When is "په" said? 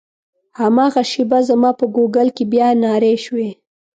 1.79-1.85